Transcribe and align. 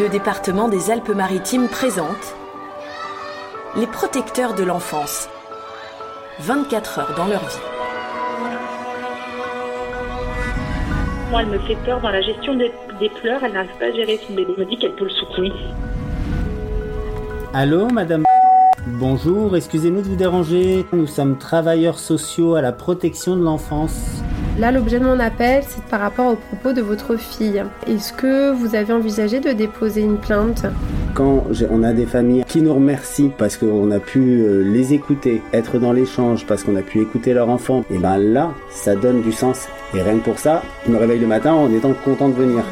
Le 0.00 0.08
département 0.08 0.68
des 0.68 0.90
Alpes-Maritimes 0.90 1.68
présente 1.68 2.34
les 3.76 3.86
protecteurs 3.86 4.54
de 4.54 4.62
l'enfance. 4.62 5.28
24 6.40 6.98
heures 6.98 7.14
dans 7.14 7.26
leur 7.26 7.40
vie. 7.40 7.58
Moi, 11.30 11.42
elle 11.42 11.48
me 11.48 11.58
fait 11.58 11.76
peur 11.84 12.00
dans 12.00 12.08
la 12.08 12.22
gestion 12.22 12.54
des, 12.54 12.72
des 13.00 13.10
pleurs. 13.10 13.44
Elle 13.44 13.52
n'arrive 13.52 13.76
pas 13.78 13.86
à 13.86 13.92
gérer 13.92 14.18
son 14.26 14.32
bébé. 14.32 14.54
Elle 14.56 14.64
me 14.64 14.70
dit 14.70 14.78
qu'elle 14.78 14.94
peut 14.94 15.04
le 15.04 15.10
secouer. 15.10 15.52
Allô, 17.52 17.88
madame? 17.88 18.24
Bonjour, 18.86 19.54
excusez-nous 19.56 20.00
de 20.00 20.08
vous 20.08 20.16
déranger. 20.16 20.86
Nous 20.92 21.06
sommes 21.06 21.36
travailleurs 21.36 21.98
sociaux 21.98 22.54
à 22.54 22.62
la 22.62 22.72
protection 22.72 23.36
de 23.36 23.42
l'enfance. 23.42 24.22
Là, 24.58 24.70
l'objet 24.70 25.00
de 25.00 25.04
mon 25.04 25.18
appel, 25.18 25.62
c'est 25.66 25.82
par 25.84 26.00
rapport 26.00 26.32
aux 26.32 26.36
propos 26.36 26.72
de 26.72 26.82
votre 26.82 27.16
fille. 27.16 27.64
Est-ce 27.86 28.12
que 28.12 28.52
vous 28.52 28.74
avez 28.74 28.92
envisagé 28.92 29.40
de 29.40 29.50
déposer 29.50 30.02
une 30.02 30.18
plainte? 30.18 30.66
Quand 31.14 31.44
on 31.70 31.82
a 31.82 31.92
des 31.92 32.06
familles 32.06 32.44
qui 32.46 32.60
nous 32.60 32.74
remercient 32.74 33.30
parce 33.36 33.56
qu'on 33.56 33.90
a 33.90 33.98
pu 33.98 34.42
euh, 34.42 34.62
les 34.62 34.92
écouter, 34.92 35.42
être 35.52 35.78
dans 35.78 35.92
l'échange, 35.92 36.46
parce 36.46 36.64
qu'on 36.64 36.76
a 36.76 36.82
pu 36.82 37.00
écouter 37.00 37.32
leur 37.32 37.48
enfant, 37.48 37.84
et 37.90 37.98
ben 37.98 38.18
là, 38.18 38.52
ça 38.70 38.94
donne 38.94 39.22
du 39.22 39.32
sens. 39.32 39.68
Et 39.94 40.02
rien 40.02 40.18
que 40.18 40.24
pour 40.24 40.38
ça, 40.38 40.62
je 40.86 40.92
me 40.92 40.98
réveille 40.98 41.20
le 41.20 41.26
matin 41.26 41.52
en 41.54 41.72
étant 41.72 41.94
content 42.04 42.28
de 42.28 42.34
venir. 42.34 42.62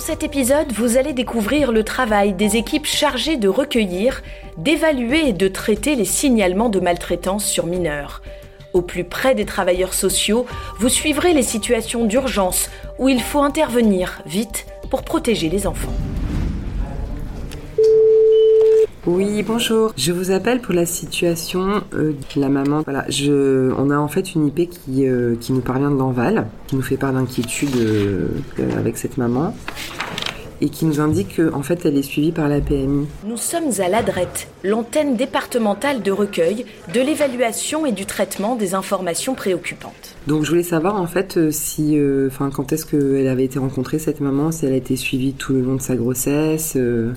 Dans 0.00 0.06
cet 0.06 0.22
épisode, 0.22 0.72
vous 0.72 0.96
allez 0.96 1.12
découvrir 1.12 1.72
le 1.72 1.84
travail 1.84 2.32
des 2.32 2.56
équipes 2.56 2.86
chargées 2.86 3.36
de 3.36 3.50
recueillir, 3.50 4.22
d'évaluer 4.56 5.28
et 5.28 5.32
de 5.34 5.46
traiter 5.46 5.94
les 5.94 6.06
signalements 6.06 6.70
de 6.70 6.80
maltraitance 6.80 7.44
sur 7.44 7.66
mineurs. 7.66 8.22
Au 8.72 8.80
plus 8.80 9.04
près 9.04 9.34
des 9.34 9.44
travailleurs 9.44 9.92
sociaux, 9.92 10.46
vous 10.78 10.88
suivrez 10.88 11.34
les 11.34 11.42
situations 11.42 12.06
d'urgence 12.06 12.70
où 12.98 13.10
il 13.10 13.20
faut 13.20 13.42
intervenir 13.42 14.22
vite 14.24 14.64
pour 14.88 15.02
protéger 15.02 15.50
les 15.50 15.66
enfants. 15.66 15.92
Oui, 19.06 19.42
bonjour. 19.42 19.92
Je 19.96 20.12
vous 20.12 20.30
appelle 20.30 20.60
pour 20.60 20.74
la 20.74 20.84
situation 20.84 21.82
euh, 21.94 22.12
de 22.34 22.40
la 22.40 22.50
maman. 22.50 22.82
Voilà, 22.82 23.06
je, 23.08 23.72
on 23.78 23.88
a 23.90 23.96
en 23.96 24.08
fait 24.08 24.34
une 24.34 24.48
IP 24.48 24.68
qui, 24.68 25.06
euh, 25.06 25.36
qui 25.40 25.54
nous 25.54 25.62
parvient 25.62 25.90
de 25.90 25.96
l'Enval, 25.96 26.48
qui 26.66 26.76
nous 26.76 26.82
fait 26.82 26.98
part 26.98 27.14
d'inquiétude 27.14 27.76
euh, 27.76 28.28
avec 28.76 28.98
cette 28.98 29.16
maman 29.16 29.54
et 30.60 30.68
qui 30.68 30.84
nous 30.84 31.00
indique 31.00 31.36
qu'en 31.36 31.62
fait 31.62 31.86
elle 31.86 31.96
est 31.96 32.02
suivie 32.02 32.32
par 32.32 32.48
la 32.48 32.60
PMI. 32.60 33.06
Nous 33.24 33.36
sommes 33.36 33.70
à 33.78 33.88
l'ADRET, 33.88 34.48
l'antenne 34.64 35.16
départementale 35.16 36.02
de 36.02 36.10
recueil, 36.10 36.66
de 36.92 37.00
l'évaluation 37.00 37.86
et 37.86 37.92
du 37.92 38.06
traitement 38.06 38.56
des 38.56 38.74
informations 38.74 39.34
préoccupantes. 39.34 40.16
Donc 40.26 40.44
je 40.44 40.50
voulais 40.50 40.62
savoir 40.62 41.00
en 41.00 41.06
fait 41.06 41.50
si, 41.50 41.98
euh, 41.98 42.28
quand 42.52 42.72
est-ce 42.72 42.84
qu'elle 42.84 43.28
avait 43.28 43.44
été 43.44 43.58
rencontrée 43.58 43.98
cette 43.98 44.20
maman, 44.20 44.52
si 44.52 44.66
elle 44.66 44.74
a 44.74 44.76
été 44.76 44.96
suivie 44.96 45.32
tout 45.32 45.52
le 45.54 45.62
long 45.62 45.76
de 45.76 45.82
sa 45.82 45.96
grossesse, 45.96 46.74
euh, 46.76 47.12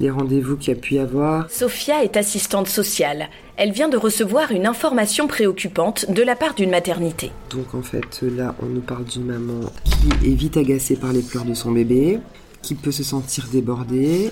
les 0.00 0.10
rendez-vous 0.10 0.56
qu'il 0.56 0.74
y 0.74 0.76
a 0.76 0.80
pu 0.80 0.94
y 0.94 0.98
avoir. 0.98 1.50
Sophia 1.50 2.04
est 2.04 2.16
assistante 2.16 2.68
sociale. 2.68 3.28
Elle 3.56 3.72
vient 3.72 3.88
de 3.88 3.96
recevoir 3.96 4.52
une 4.52 4.66
information 4.66 5.26
préoccupante 5.26 6.10
de 6.10 6.22
la 6.22 6.36
part 6.36 6.54
d'une 6.54 6.70
maternité. 6.70 7.32
Donc 7.50 7.74
en 7.74 7.82
fait 7.82 8.22
là 8.22 8.54
on 8.62 8.66
nous 8.66 8.82
parle 8.82 9.04
d'une 9.04 9.24
maman 9.24 9.70
qui 9.84 10.28
est 10.30 10.34
vite 10.34 10.56
agacée 10.56 10.96
par 10.96 11.12
les 11.12 11.22
pleurs 11.22 11.44
de 11.44 11.54
son 11.54 11.72
bébé, 11.72 12.20
qui 12.62 12.74
peut 12.74 12.92
se 12.92 13.02
sentir 13.02 13.46
débordée, 13.50 14.30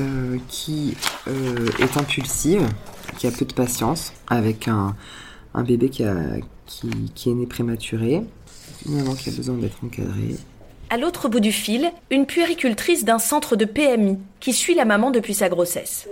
euh, 0.00 0.36
qui 0.48 0.96
euh, 1.28 1.66
est 1.80 1.96
impulsive, 1.96 2.66
qui 3.16 3.26
a 3.26 3.30
peu 3.30 3.44
de 3.44 3.54
patience 3.54 4.12
avec 4.26 4.68
un, 4.68 4.94
un 5.54 5.62
bébé 5.64 5.88
qui, 5.88 6.04
a, 6.04 6.14
qui, 6.66 6.90
qui 7.14 7.30
est 7.30 7.34
né 7.34 7.46
prématuré, 7.46 8.22
une 8.86 8.96
maman 8.96 9.14
qui 9.14 9.30
a 9.30 9.32
besoin 9.32 9.56
d'être 9.56 9.78
encadrée. 9.82 10.36
À 10.90 10.96
l'autre 10.96 11.28
bout 11.28 11.40
du 11.40 11.52
fil, 11.52 11.90
une 12.10 12.24
puéricultrice 12.24 13.04
d'un 13.04 13.18
centre 13.18 13.56
de 13.56 13.66
PMI 13.66 14.16
qui 14.40 14.54
suit 14.54 14.74
la 14.74 14.86
maman 14.86 15.10
depuis 15.10 15.34
sa 15.34 15.50
grossesse. 15.50 16.08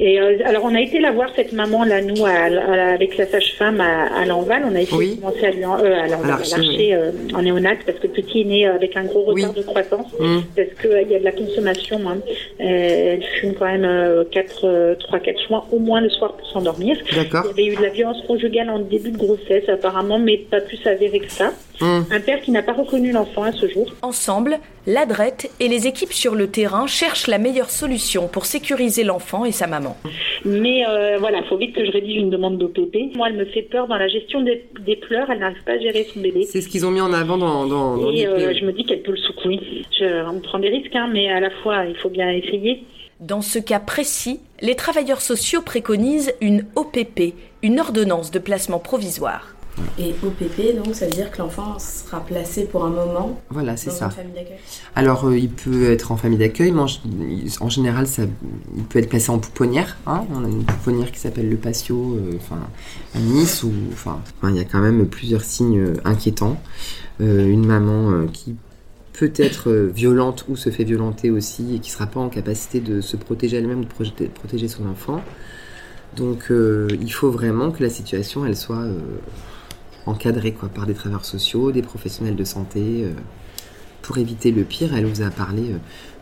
Et 0.00 0.18
euh, 0.18 0.38
alors, 0.46 0.64
on 0.64 0.74
a 0.74 0.80
été 0.80 0.98
la 0.98 1.10
voir, 1.12 1.28
cette 1.36 1.52
maman-là, 1.52 2.00
nous, 2.00 2.24
à- 2.24 2.30
à- 2.30 2.92
avec 2.94 3.18
la 3.18 3.26
sage-femme 3.26 3.80
à, 3.82 4.06
à 4.16 4.24
l'Enval. 4.24 4.62
On 4.70 4.74
a 4.74 4.80
essayé 4.80 4.96
Oui. 4.96 5.16
de 5.16 5.20
commencer 5.20 5.44
à 5.46 5.50
lui 5.50 5.64
en, 5.66 5.78
euh, 5.78 5.94
à 6.04 6.06
l'Archer, 6.26 6.94
euh, 6.94 7.10
en 7.34 7.42
néonat, 7.42 7.74
parce 7.84 7.98
que 7.98 8.06
le 8.06 8.12
petit 8.14 8.40
est 8.42 8.44
né 8.44 8.66
euh, 8.66 8.74
avec 8.76 8.96
un 8.96 9.04
gros 9.04 9.24
retard 9.24 9.50
Oui. 9.50 9.56
de 9.60 9.66
croissance, 9.66 10.06
Mm. 10.18 10.38
parce 10.56 10.68
qu'il 10.80 11.10
y 11.10 11.14
a 11.16 11.18
de 11.18 11.24
la 11.24 11.32
consommation. 11.32 12.00
Hein. 12.08 12.18
Euh, 12.60 12.64
elle 13.16 13.22
fume 13.40 13.54
quand 13.54 13.66
même 13.66 13.84
euh, 13.84 14.24
4, 14.30 14.96
3, 15.00 15.18
4 15.18 15.42
joints 15.48 15.64
au 15.70 15.78
moins 15.80 16.00
le 16.00 16.08
soir 16.10 16.32
pour 16.34 16.48
s'endormir. 16.48 16.96
D'accord 17.14 17.44
Il 17.56 17.64
y 17.64 17.66
avait 17.68 17.74
eu 17.74 17.76
de 17.76 17.82
la 17.82 17.90
violence 17.90 18.22
conjugale 18.26 18.70
en 18.70 18.78
début 18.78 19.10
de 19.10 19.18
grossesse, 19.18 19.68
apparemment, 19.68 20.18
mais 20.18 20.38
pas 20.38 20.60
plus 20.62 20.80
avérée 20.86 21.20
que 21.20 21.30
ça. 21.30 21.52
Un 21.80 22.20
père 22.20 22.40
qui 22.40 22.50
n'a 22.50 22.62
pas 22.62 22.72
reconnu 22.72 23.12
l'enfant 23.12 23.42
à 23.42 23.52
ce 23.52 23.68
jour. 23.68 23.86
Ensemble, 24.02 24.58
l'ADRET 24.86 25.50
et 25.60 25.68
les 25.68 25.86
équipes 25.86 26.12
sur 26.12 26.34
le 26.34 26.46
terrain 26.48 26.86
cherchent 26.86 27.26
la 27.26 27.38
meilleure 27.38 27.70
solution 27.70 28.28
pour 28.28 28.46
sécuriser 28.46 29.02
l'enfant 29.04 29.44
et 29.44 29.52
sa 29.52 29.66
maman. 29.66 29.96
Mais 30.44 30.86
euh, 30.86 31.16
voilà, 31.18 31.38
il 31.38 31.44
faut 31.44 31.56
vite 31.56 31.74
que 31.74 31.84
je 31.84 31.90
rédige 31.90 32.16
une 32.16 32.30
demande 32.30 32.58
d'OPP. 32.58 33.16
Moi, 33.16 33.28
elle 33.28 33.36
me 33.36 33.44
fait 33.46 33.62
peur 33.62 33.88
dans 33.88 33.96
la 33.96 34.08
gestion 34.08 34.40
des, 34.42 34.64
des 34.80 34.96
pleurs. 34.96 35.30
Elle 35.30 35.40
n'arrive 35.40 35.62
pas 35.64 35.72
à 35.72 35.78
gérer 35.78 36.06
son 36.12 36.20
bébé. 36.20 36.44
C'est 36.44 36.60
ce 36.60 36.68
qu'ils 36.68 36.86
ont 36.86 36.90
mis 36.90 37.00
en 37.00 37.12
avant 37.12 37.36
dans, 37.38 37.66
dans, 37.66 37.96
dans 37.96 38.10
Et 38.12 38.26
euh, 38.26 38.48
oui. 38.48 38.58
je 38.58 38.64
me 38.64 38.72
dis 38.72 38.84
qu'elle 38.84 39.02
peut 39.02 39.12
le 39.12 39.16
secouer. 39.18 39.60
Je, 39.98 40.24
on 40.28 40.40
prend 40.40 40.58
des 40.58 40.68
risques, 40.68 40.94
hein, 40.94 41.08
mais 41.12 41.30
à 41.30 41.40
la 41.40 41.50
fois, 41.62 41.84
il 41.86 41.96
faut 41.96 42.10
bien 42.10 42.30
essayer. 42.30 42.84
Dans 43.20 43.42
ce 43.42 43.58
cas 43.58 43.80
précis, 43.80 44.40
les 44.60 44.74
travailleurs 44.74 45.20
sociaux 45.20 45.62
préconisent 45.62 46.34
une 46.40 46.66
OPP, 46.76 47.34
une 47.62 47.80
ordonnance 47.80 48.30
de 48.30 48.38
placement 48.38 48.78
provisoire. 48.80 49.54
Et 49.98 50.14
OPP, 50.22 50.76
donc, 50.76 50.94
ça 50.94 51.06
veut 51.06 51.12
dire 51.12 51.30
que 51.30 51.38
l'enfant 51.38 51.78
sera 51.78 52.20
placé 52.20 52.64
pour 52.64 52.84
un 52.84 52.90
moment 52.90 53.40
Voilà, 53.50 53.76
c'est 53.76 53.90
dans 53.90 53.96
ça. 53.96 54.04
une 54.06 54.10
famille 54.12 54.32
d'accueil. 54.34 54.58
Alors, 54.94 55.26
euh, 55.26 55.36
il 55.38 55.48
peut 55.50 55.90
être 55.90 56.12
en 56.12 56.16
famille 56.16 56.38
d'accueil, 56.38 56.70
mais 56.72 56.80
en, 56.82 56.86
en 57.60 57.68
général, 57.68 58.06
ça, 58.06 58.22
il 58.76 58.84
peut 58.84 58.98
être 59.00 59.08
placé 59.08 59.30
en 59.30 59.38
pouponnière. 59.38 59.96
Hein. 60.06 60.24
On 60.32 60.44
a 60.44 60.48
une 60.48 60.64
pouponnière 60.64 61.10
qui 61.10 61.18
s'appelle 61.18 61.48
le 61.48 61.56
patio, 61.56 62.16
euh, 62.16 62.38
à 63.14 63.18
Nice, 63.18 63.62
ou 63.64 63.72
enfin, 63.92 64.20
il 64.44 64.56
y 64.56 64.60
a 64.60 64.64
quand 64.64 64.80
même 64.80 65.06
plusieurs 65.06 65.42
signes 65.44 65.80
euh, 65.80 65.94
inquiétants. 66.04 66.60
Euh, 67.20 67.46
une 67.46 67.66
maman 67.66 68.26
qui 68.32 68.56
peut 69.12 69.32
être 69.36 69.70
violente 69.72 70.44
ou 70.48 70.56
se 70.56 70.70
fait 70.70 70.82
violenter 70.84 71.30
aussi 71.30 71.76
et 71.76 71.78
qui 71.78 71.90
sera 71.92 72.06
pas 72.06 72.18
en 72.20 72.28
capacité 72.28 72.80
de 72.80 73.00
se 73.00 73.16
protéger 73.16 73.56
elle-même, 73.58 73.84
de 73.84 73.88
projeter- 73.88 74.24
de 74.24 74.30
protéger 74.32 74.66
son 74.66 74.86
enfant. 74.88 75.20
Donc, 76.16 76.50
euh, 76.50 76.88
il 77.00 77.12
faut 77.12 77.30
vraiment 77.30 77.70
que 77.72 77.82
la 77.82 77.90
situation, 77.90 78.44
elle 78.46 78.56
soit 78.56 78.76
euh, 78.82 78.98
encadrée 80.06 80.52
quoi, 80.52 80.68
par 80.68 80.86
des 80.86 80.94
travailleurs 80.94 81.24
sociaux, 81.24 81.72
des 81.72 81.82
professionnels 81.82 82.36
de 82.36 82.44
santé. 82.44 82.80
euh, 83.04 83.12
pour 84.02 84.18
éviter 84.18 84.50
le 84.50 84.64
pire, 84.64 84.94
elle 84.94 85.06
vous 85.06 85.22
a 85.22 85.30
parlé 85.30 85.62
euh, 85.62 85.78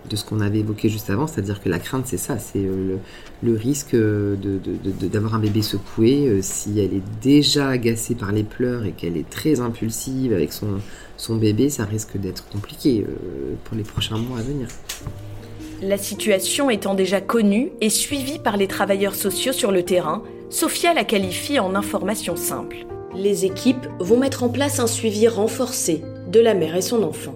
de 0.08 0.14
ce 0.14 0.24
qu'on 0.24 0.38
avait 0.40 0.60
évoqué 0.60 0.88
juste 0.88 1.10
avant, 1.10 1.26
c'est-à-dire 1.26 1.60
que 1.60 1.68
la 1.68 1.80
crainte, 1.80 2.06
c'est 2.06 2.16
ça, 2.16 2.38
c'est 2.38 2.60
euh, 2.64 2.96
le, 3.42 3.56
risque 3.56 3.94
euh, 3.94 4.36
de- 4.36 5.08
d'avoir 5.08 5.34
un 5.34 5.40
bébé 5.40 5.62
secoué 5.62 6.38
si 6.42 6.78
elle 6.78 6.94
est 6.94 7.02
déjà 7.20 7.68
agacée 7.70 8.14
par 8.14 8.30
les 8.30 8.44
pleurs 8.44 8.84
et 8.84 8.92
qu'elle 8.92 9.16
est 9.16 9.28
très 9.28 9.58
impulsive 9.58 10.32
avec 10.32 10.52
son, 10.52 10.78
son 11.16 11.34
bébé, 11.34 11.70
ça 11.70 11.84
risque 11.84 12.16
d'être 12.16 12.48
compliqué 12.50 13.04
pour 13.64 13.76
les 13.76 13.82
prochains 13.82 14.16
mois 14.18 14.38
à 14.38 14.42
venir. 14.42 14.68
La 15.82 15.98
situation 15.98 16.70
étant 16.70 16.94
déjà 16.94 17.20
connue 17.20 17.72
et 17.80 17.90
suivie 17.90 18.38
par 18.38 18.56
les 18.56 18.68
travailleurs 18.68 19.16
sociaux 19.16 19.52
sur 19.52 19.72
le 19.72 19.82
terrain, 19.84 20.22
Sophia 20.50 20.94
la 20.94 21.02
qualifie 21.02 21.58
en 21.58 21.74
information 21.74 22.36
simple. 22.36 22.86
Les 23.14 23.44
équipes 23.44 23.86
vont 23.98 24.16
mettre 24.16 24.42
en 24.42 24.48
place 24.48 24.80
un 24.80 24.86
suivi 24.86 25.28
renforcé 25.28 26.02
de 26.28 26.40
la 26.40 26.54
mère 26.54 26.76
et 26.76 26.80
son 26.80 27.02
enfant. 27.02 27.34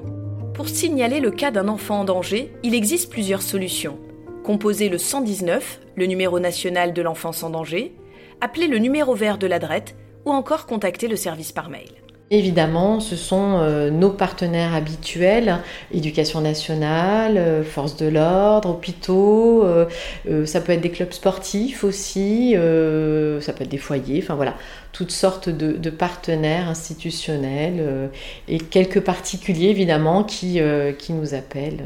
Pour 0.55 0.71
signaler 0.71 1.21
le 1.21 1.31
cas 1.31 1.51
d'un 1.51 1.69
enfant 1.69 2.01
en 2.01 2.05
danger, 2.05 2.51
il 2.63 2.75
existe 2.75 3.11
plusieurs 3.11 3.43
solutions. 3.43 3.99
Composer 4.43 4.89
le 4.89 4.97
119, 4.97 5.81
le 5.95 6.07
numéro 6.07 6.41
national 6.41 6.95
de 6.95 7.03
l'enfance 7.03 7.43
en 7.43 7.51
danger, 7.51 7.95
appeler 8.41 8.69
le 8.69 8.79
numéro 8.79 9.15
vert 9.15 9.37
de 9.37 9.47
l'adrette 9.47 9.97
ou 10.25 10.31
encore 10.33 10.65
contacter 10.65 11.09
le 11.09 11.17
service 11.17 11.53
par 11.53 11.69
mail. 11.69 11.91
Évidemment, 12.33 12.99
ce 12.99 13.15
sont 13.15 13.59
euh, 13.61 13.89
nos 13.89 14.11
partenaires 14.11 14.75
habituels, 14.75 15.59
éducation 15.93 16.41
nationale, 16.41 17.39
euh, 17.39 17.63
forces 17.63 17.97
de 17.97 18.09
l'ordre, 18.09 18.71
hôpitaux, 18.71 19.63
euh, 19.65 19.87
euh, 20.29 20.45
ça 20.45 20.61
peut 20.61 20.73
être 20.73 20.81
des 20.81 20.91
clubs 20.91 21.13
sportifs 21.13 21.85
aussi, 21.85 22.55
ça 22.55 23.53
peut 23.53 23.63
être 23.63 23.71
des 23.71 23.79
foyers, 23.79 24.21
enfin 24.25 24.35
voilà, 24.35 24.55
toutes 24.93 25.13
sortes 25.13 25.49
de, 25.49 25.73
de 25.73 25.91
partenaires 25.91 26.69
institutionnels 26.69 28.11
et 28.49 28.59
quelques 28.59 29.01
particuliers 29.01 29.69
évidemment 29.69 30.25
qui, 30.25 30.61
qui 30.99 31.13
nous 31.13 31.35
appellent 31.35 31.85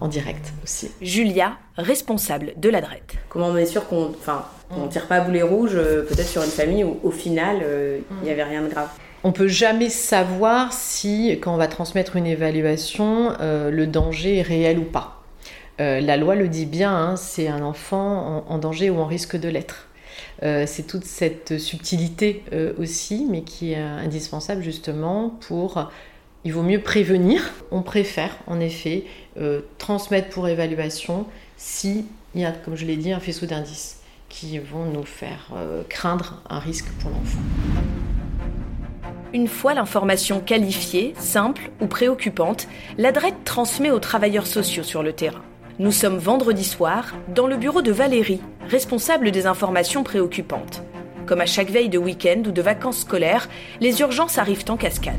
en 0.00 0.08
direct 0.08 0.52
aussi. 0.62 0.90
Julia, 1.00 1.54
responsable 1.76 2.52
de 2.56 2.68
l'adrette. 2.68 3.14
Comment 3.28 3.48
on 3.48 3.56
est 3.56 3.66
sûr 3.66 3.88
qu'on 3.88 4.10
enfin, 4.10 4.44
on 4.70 4.86
tire 4.86 5.06
pas 5.06 5.16
à 5.16 5.20
boulet 5.20 5.42
rouge, 5.42 5.72
peut-être 5.72 6.28
sur 6.28 6.42
une 6.42 6.50
famille 6.50 6.84
où 6.84 6.98
au 7.02 7.10
final, 7.10 7.62
il 8.20 8.24
n'y 8.24 8.30
avait 8.30 8.44
rien 8.44 8.62
de 8.62 8.68
grave? 8.68 8.88
On 9.22 9.32
peut 9.32 9.48
jamais 9.48 9.90
savoir 9.90 10.72
si, 10.72 11.38
quand 11.42 11.52
on 11.52 11.58
va 11.58 11.68
transmettre 11.68 12.16
une 12.16 12.26
évaluation, 12.26 13.34
euh, 13.40 13.70
le 13.70 13.86
danger 13.86 14.38
est 14.38 14.42
réel 14.42 14.78
ou 14.78 14.84
pas. 14.84 15.22
Euh, 15.78 16.00
la 16.00 16.16
loi 16.16 16.36
le 16.36 16.48
dit 16.48 16.64
bien, 16.64 16.94
hein, 16.94 17.16
c'est 17.16 17.46
un 17.46 17.62
enfant 17.62 18.44
en, 18.48 18.52
en 18.54 18.58
danger 18.58 18.88
ou 18.88 18.98
en 18.98 19.04
risque 19.04 19.36
de 19.36 19.48
l'être. 19.48 19.88
c'est 20.42 20.86
toute 20.86 21.04
cette 21.04 21.58
subtilité 21.58 22.44
aussi, 22.78 23.26
mais 23.28 23.42
qui 23.42 23.72
est 23.72 23.76
indispensable 23.76 24.62
justement 24.62 25.36
pour 25.48 25.90
il 26.44 26.54
vaut 26.54 26.62
mieux 26.62 26.80
prévenir. 26.80 27.42
On 27.70 27.82
préfère 27.82 28.30
en 28.46 28.58
effet 28.58 29.04
transmettre 29.76 30.30
pour 30.30 30.48
évaluation 30.48 31.26
s'il 31.58 32.04
y 32.34 32.44
a, 32.46 32.52
comme 32.52 32.74
je 32.74 32.86
l'ai 32.86 32.96
dit, 32.96 33.12
un 33.12 33.20
faisceau 33.20 33.44
d'indices 33.44 34.00
qui 34.30 34.58
vont 34.58 34.86
nous 34.86 35.04
faire 35.04 35.52
craindre 35.90 36.42
un 36.48 36.58
risque 36.58 36.88
pour 37.00 37.10
l'enfant. 37.10 37.99
Une 39.32 39.46
fois 39.46 39.74
l'information 39.74 40.40
qualifiée, 40.40 41.14
simple 41.16 41.70
ou 41.80 41.86
préoccupante, 41.86 42.66
la 42.98 43.12
transmet 43.44 43.92
aux 43.92 44.00
travailleurs 44.00 44.48
sociaux 44.48 44.82
sur 44.82 45.04
le 45.04 45.12
terrain. 45.12 45.42
Nous 45.78 45.92
sommes 45.92 46.18
vendredi 46.18 46.64
soir 46.64 47.14
dans 47.32 47.46
le 47.46 47.56
bureau 47.56 47.80
de 47.80 47.92
Valérie, 47.92 48.40
responsable 48.68 49.30
des 49.30 49.46
informations 49.46 50.02
préoccupantes. 50.02 50.82
Comme 51.26 51.40
à 51.40 51.46
chaque 51.46 51.70
veille 51.70 51.88
de 51.88 51.96
week-end 51.96 52.42
ou 52.44 52.50
de 52.50 52.60
vacances 52.60 53.02
scolaires, 53.02 53.48
les 53.80 54.00
urgences 54.00 54.36
arrivent 54.36 54.64
en 54.68 54.76
cascade. 54.76 55.14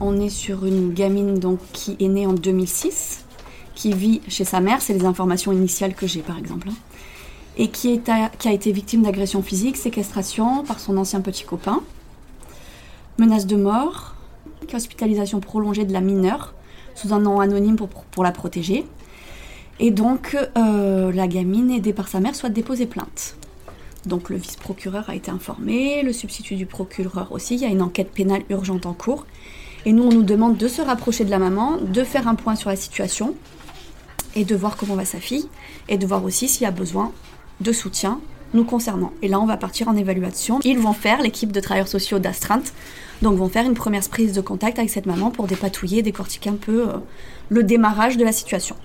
On 0.00 0.18
est 0.18 0.30
sur 0.30 0.64
une 0.64 0.94
gamine 0.94 1.38
donc 1.38 1.58
qui 1.74 1.98
est 2.00 2.08
née 2.08 2.26
en 2.26 2.32
2006, 2.32 3.26
qui 3.74 3.92
vit 3.92 4.22
chez 4.28 4.44
sa 4.44 4.60
mère, 4.60 4.80
c'est 4.80 4.94
les 4.94 5.04
informations 5.04 5.52
initiales 5.52 5.94
que 5.94 6.06
j'ai 6.06 6.22
par 6.22 6.38
exemple, 6.38 6.70
hein, 6.70 6.76
et 7.58 7.68
qui, 7.68 8.00
qui 8.38 8.48
a 8.48 8.52
été 8.52 8.72
victime 8.72 9.02
d'agression 9.02 9.42
physique, 9.42 9.76
séquestration 9.76 10.64
par 10.64 10.80
son 10.80 10.96
ancien 10.96 11.20
petit 11.20 11.44
copain 11.44 11.82
menace 13.18 13.46
de 13.46 13.56
mort, 13.56 14.14
hospitalisation 14.72 15.40
prolongée 15.40 15.84
de 15.84 15.92
la 15.92 16.00
mineure 16.00 16.54
sous 16.94 17.12
un 17.12 17.20
nom 17.20 17.40
anonyme 17.40 17.76
pour, 17.76 18.24
la 18.24 18.32
protéger. 18.32 18.86
Et 19.80 19.90
donc, 19.90 20.36
euh, 20.56 21.12
la 21.12 21.26
gamine, 21.26 21.70
aidée 21.70 21.92
par 21.92 22.08
sa 22.08 22.20
mère, 22.20 22.34
souhaite 22.34 22.52
déposer 22.52 22.86
plainte. 22.86 23.36
Donc, 24.06 24.30
le 24.30 24.36
vice-procureur 24.36 25.10
a 25.10 25.14
été 25.16 25.30
informé, 25.30 26.02
le 26.02 26.12
substitut 26.12 26.54
du 26.54 26.66
procureur 26.66 27.32
aussi. 27.32 27.56
Il 27.56 27.62
y 27.62 27.64
a 27.64 27.68
une 27.68 27.82
enquête 27.82 28.12
pénale 28.12 28.42
urgente 28.50 28.86
en 28.86 28.92
cours. 28.92 29.26
Et 29.86 29.92
nous, 29.92 30.04
on 30.04 30.12
nous 30.12 30.22
demande 30.22 30.56
de 30.56 30.68
se 30.68 30.82
rapprocher 30.82 31.24
de 31.24 31.30
la 31.30 31.38
maman, 31.38 31.76
de 31.78 32.04
faire 32.04 32.28
un 32.28 32.36
point 32.36 32.54
sur 32.54 32.70
la 32.70 32.76
situation 32.76 33.34
et 34.36 34.44
de 34.44 34.54
voir 34.54 34.76
comment 34.76 34.94
va 34.94 35.04
sa 35.04 35.20
fille 35.20 35.48
et 35.88 35.98
de 35.98 36.06
voir 36.06 36.24
aussi 36.24 36.48
s'il 36.48 36.62
y 36.62 36.66
a 36.66 36.70
besoin 36.70 37.12
de 37.60 37.72
soutien 37.72 38.20
nous 38.54 38.64
concernant. 38.64 39.12
Et 39.20 39.28
là, 39.28 39.40
on 39.40 39.46
va 39.46 39.56
partir 39.56 39.88
en 39.88 39.96
évaluation. 39.96 40.60
Ils 40.64 40.78
vont 40.78 40.92
faire, 40.92 41.20
l'équipe 41.20 41.52
de 41.52 41.60
travailleurs 41.60 41.88
sociaux 41.88 42.18
d'astreinte, 42.18 42.72
donc 43.22 43.36
vont 43.36 43.48
faire 43.48 43.64
une 43.64 43.74
première 43.74 44.08
prise 44.08 44.32
de 44.32 44.40
contact 44.40 44.78
avec 44.78 44.90
cette 44.90 45.06
maman 45.06 45.30
pour 45.30 45.46
dépatouiller, 45.46 46.02
décortiquer 46.02 46.50
un 46.50 46.56
peu 46.56 46.88
euh, 46.88 46.92
le 47.48 47.62
démarrage 47.62 48.16
de 48.16 48.24
la 48.24 48.32
situation. 48.32 48.76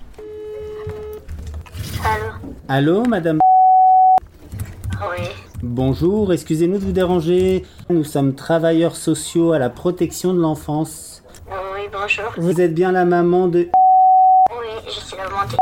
Allô 2.03 2.33
Allô, 2.67 3.03
madame 3.05 3.39
Oui. 5.01 5.25
Bonjour, 5.61 6.31
excusez-nous 6.31 6.77
de 6.77 6.85
vous 6.85 6.91
déranger. 6.91 7.65
Nous 7.89 8.05
sommes 8.05 8.33
travailleurs 8.33 8.95
sociaux 8.95 9.51
à 9.51 9.59
la 9.59 9.69
protection 9.69 10.33
de 10.33 10.39
l'enfance. 10.39 11.21
Oui, 11.47 11.81
bonjour. 11.91 12.31
Vous 12.37 12.61
êtes 12.61 12.73
bien 12.73 12.91
la 12.91 13.03
maman 13.03 13.47
de... 13.47 13.69
Oui, 14.51 14.67
je 14.85 14.91
suis 14.91 15.17
la 15.17 15.25
maman 15.25 15.45
de... 15.51 15.57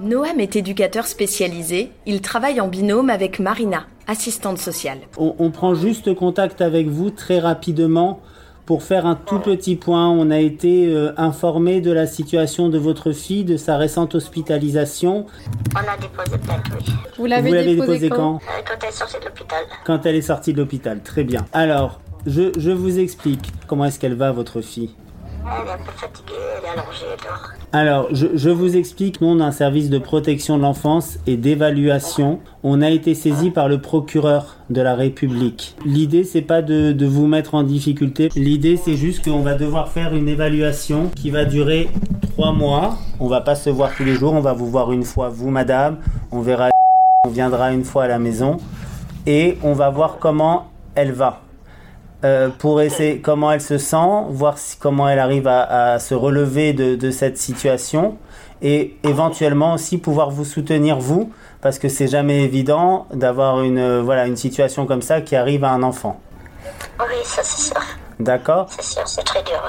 Noam 0.00 0.38
est 0.38 0.54
éducateur 0.54 1.06
spécialisé. 1.06 1.90
Il 2.06 2.20
travaille 2.20 2.60
en 2.60 2.68
binôme 2.68 3.10
avec 3.10 3.40
Marina, 3.40 3.86
assistante 4.06 4.58
sociale. 4.58 4.98
On, 5.16 5.50
prend 5.50 5.74
juste 5.74 6.14
contact 6.14 6.60
avec 6.60 6.86
vous 6.86 7.10
très 7.10 7.40
rapidement 7.40 8.20
pour 8.64 8.84
faire 8.84 9.06
un 9.06 9.16
tout 9.16 9.40
petit 9.40 9.74
point. 9.74 10.08
On 10.08 10.30
a 10.30 10.38
été 10.38 10.86
euh, 10.86 11.12
informé 11.16 11.80
de 11.80 11.90
la 11.90 12.06
situation 12.06 12.68
de 12.68 12.78
votre 12.78 13.10
fille, 13.10 13.44
de 13.44 13.56
sa 13.56 13.76
récente 13.76 14.14
hospitalisation. 14.14 15.26
On 15.74 15.78
a 15.78 15.96
déposé 15.96 16.38
plainte, 16.38 16.64
oui. 16.76 16.92
Vous 17.16 17.26
l'avez 17.26 17.74
déposé, 17.74 18.08
quand, 18.08 18.36
euh, 18.36 18.38
quand 18.64 18.76
elle 18.80 18.88
est 18.88 18.92
sortie 18.92 19.18
de 19.18 19.24
l'hôpital. 19.24 19.64
Quand 19.84 20.06
elle 20.06 20.14
est 20.14 20.22
sortie 20.22 20.52
de 20.52 20.58
l'hôpital, 20.58 21.00
très 21.02 21.24
bien. 21.24 21.44
Alors, 21.52 22.00
je, 22.24 22.52
je 22.56 22.70
vous 22.70 23.00
explique. 23.00 23.50
Comment 23.66 23.86
est-ce 23.86 23.98
qu'elle 23.98 24.14
va, 24.14 24.30
votre 24.30 24.60
fille 24.60 24.90
Alors, 27.72 28.08
je, 28.12 28.48
vous 28.48 28.76
explique, 28.76 29.20
nous 29.20 29.28
on 29.28 29.40
a 29.40 29.44
un 29.44 29.52
service 29.52 29.90
de 29.90 29.98
protection 29.98 30.56
de 30.56 30.62
l'enfance 30.62 31.18
et 31.26 31.36
d'évaluation. 31.36 32.40
On 32.62 32.80
a 32.80 32.90
été 32.90 33.14
saisi 33.14 33.50
par 33.50 33.68
le 33.68 33.80
procureur 33.80 34.56
de 34.70 34.80
la 34.80 34.94
République. 34.94 35.76
L'idée, 35.84 36.24
c'est 36.24 36.42
pas 36.42 36.62
de, 36.62 37.06
vous 37.06 37.26
mettre 37.26 37.54
en 37.54 37.62
difficulté. 37.62 38.30
L'idée, 38.36 38.76
c'est 38.76 38.96
juste 38.96 39.24
qu'on 39.24 39.40
va 39.42 39.54
devoir 39.54 39.88
faire 39.88 40.14
une 40.14 40.28
évaluation 40.28 41.10
qui 41.14 41.30
va 41.30 41.44
durer 41.44 41.88
trois 42.32 42.52
mois. 42.52 42.96
On 43.20 43.28
va 43.28 43.40
pas 43.40 43.54
se 43.54 43.70
voir 43.70 43.94
tous 43.96 44.04
les 44.04 44.14
jours, 44.14 44.32
on 44.32 44.40
va 44.40 44.52
vous 44.52 44.70
voir 44.70 44.92
une 44.92 45.04
fois, 45.04 45.28
vous, 45.28 45.50
madame. 45.50 45.98
On 46.32 46.40
verra, 46.40 46.70
on 47.26 47.30
viendra 47.30 47.72
une 47.72 47.84
fois 47.84 48.04
à 48.04 48.08
la 48.08 48.18
maison 48.18 48.58
et 49.26 49.58
on 49.62 49.72
va 49.72 49.90
voir 49.90 50.18
comment 50.18 50.68
elle 50.94 51.12
va. 51.12 51.42
Euh, 52.24 52.48
pour 52.48 52.82
essayer 52.82 53.20
comment 53.20 53.52
elle 53.52 53.60
se 53.60 53.78
sent, 53.78 54.24
voir 54.30 54.56
comment 54.80 55.08
elle 55.08 55.20
arrive 55.20 55.46
à, 55.46 56.00
se 56.00 56.14
relever 56.14 56.72
de, 56.72 57.10
cette 57.12 57.38
situation 57.38 58.16
et 58.60 58.96
éventuellement 59.04 59.74
aussi 59.74 59.98
pouvoir 59.98 60.30
vous 60.30 60.44
soutenir 60.44 60.98
vous 60.98 61.32
parce 61.60 61.78
que 61.78 61.88
c'est 61.88 62.08
jamais 62.08 62.42
évident 62.42 63.06
d'avoir 63.12 63.62
une 63.62 64.00
voilà 64.00 64.26
une 64.26 64.36
situation 64.36 64.84
comme 64.84 65.00
ça 65.00 65.20
qui 65.20 65.36
arrive 65.36 65.62
à 65.62 65.70
un 65.70 65.84
enfant. 65.84 66.20
Oui, 66.98 67.14
ça 67.22 67.42
c'est 67.44 67.72
sûr. 67.72 67.80
D'accord 68.18 68.66
C'est 68.70 68.82
sûr, 68.82 69.06
c'est 69.06 69.22
très 69.22 69.44
dur. 69.44 69.62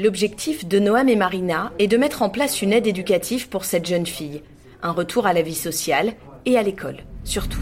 L'objectif 0.00 0.68
de 0.68 0.78
Noam 0.78 1.08
et 1.08 1.16
Marina 1.16 1.72
est 1.80 1.88
de 1.88 1.96
mettre 1.96 2.22
en 2.22 2.30
place 2.30 2.62
une 2.62 2.72
aide 2.72 2.86
éducative 2.86 3.48
pour 3.48 3.64
cette 3.64 3.86
jeune 3.86 4.06
fille, 4.06 4.44
un 4.84 4.92
retour 4.92 5.26
à 5.26 5.32
la 5.32 5.42
vie 5.42 5.56
sociale 5.56 6.12
et 6.46 6.56
à 6.56 6.62
l'école, 6.62 6.98
surtout. 7.24 7.58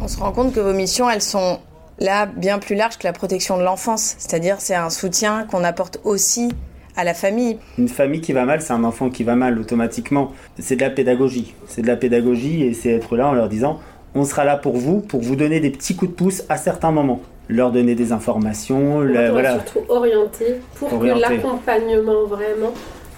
On 0.00 0.08
se 0.08 0.18
rend 0.18 0.32
compte 0.32 0.52
que 0.52 0.58
vos 0.58 0.72
missions, 0.72 1.08
elles 1.08 1.22
sont 1.22 1.60
là 2.02 2.26
bien 2.26 2.58
plus 2.58 2.74
large 2.74 2.98
que 2.98 3.04
la 3.04 3.12
protection 3.12 3.56
de 3.56 3.62
l'enfance. 3.62 4.16
C'est-à-dire 4.18 4.56
c'est 4.58 4.74
un 4.74 4.90
soutien 4.90 5.46
qu'on 5.50 5.64
apporte 5.64 6.00
aussi 6.04 6.52
à 6.96 7.04
la 7.04 7.14
famille. 7.14 7.58
Une 7.78 7.88
famille 7.88 8.20
qui 8.20 8.32
va 8.32 8.44
mal, 8.44 8.60
c'est 8.60 8.72
un 8.72 8.84
enfant 8.84 9.08
qui 9.08 9.24
va 9.24 9.34
mal 9.34 9.58
automatiquement. 9.58 10.32
C'est 10.58 10.76
de 10.76 10.82
la 10.82 10.90
pédagogie. 10.90 11.54
C'est 11.66 11.82
de 11.82 11.86
la 11.86 11.96
pédagogie 11.96 12.64
et 12.64 12.74
c'est 12.74 12.90
être 12.90 13.16
là 13.16 13.28
en 13.28 13.32
leur 13.32 13.48
disant 13.48 13.80
on 14.14 14.24
sera 14.24 14.44
là 14.44 14.58
pour 14.58 14.76
vous, 14.76 15.00
pour 15.00 15.22
vous 15.22 15.36
donner 15.36 15.60
des 15.60 15.70
petits 15.70 15.96
coups 15.96 16.10
de 16.10 16.16
pouce 16.16 16.42
à 16.50 16.58
certains 16.58 16.90
moments. 16.90 17.22
Leur 17.48 17.72
donner 17.72 17.94
des 17.94 18.12
informations. 18.12 19.00
La, 19.00 19.30
voilà. 19.30 19.54
Surtout 19.54 19.80
orienter 19.88 20.60
pour 20.74 20.90
que 20.98 21.06
l'accompagnement 21.06 22.26
vraiment 22.26 22.74